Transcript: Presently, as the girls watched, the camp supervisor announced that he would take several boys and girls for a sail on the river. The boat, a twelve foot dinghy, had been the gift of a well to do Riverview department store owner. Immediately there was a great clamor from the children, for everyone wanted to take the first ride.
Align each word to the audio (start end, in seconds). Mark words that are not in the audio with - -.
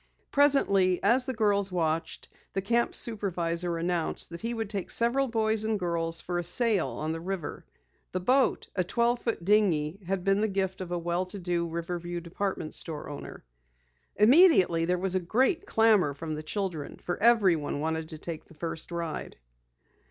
Presently, 0.31 0.97
as 1.03 1.25
the 1.27 1.33
girls 1.35 1.71
watched, 1.71 2.27
the 2.53 2.61
camp 2.63 2.95
supervisor 2.95 3.77
announced 3.77 4.31
that 4.31 4.41
he 4.41 4.51
would 4.55 4.67
take 4.67 4.89
several 4.89 5.27
boys 5.27 5.63
and 5.63 5.77
girls 5.79 6.21
for 6.21 6.39
a 6.39 6.43
sail 6.43 6.87
on 6.87 7.11
the 7.11 7.21
river. 7.21 7.65
The 8.11 8.19
boat, 8.19 8.65
a 8.75 8.83
twelve 8.83 9.21
foot 9.21 9.45
dinghy, 9.45 9.99
had 10.07 10.23
been 10.23 10.41
the 10.41 10.47
gift 10.47 10.81
of 10.81 10.89
a 10.91 10.97
well 10.97 11.27
to 11.27 11.37
do 11.37 11.67
Riverview 11.67 12.19
department 12.19 12.73
store 12.73 13.09
owner. 13.09 13.43
Immediately 14.15 14.85
there 14.85 14.97
was 14.97 15.13
a 15.13 15.19
great 15.19 15.67
clamor 15.67 16.15
from 16.15 16.33
the 16.33 16.41
children, 16.41 16.97
for 17.03 17.21
everyone 17.21 17.79
wanted 17.79 18.09
to 18.09 18.17
take 18.17 18.45
the 18.45 18.55
first 18.55 18.89
ride. 18.91 19.35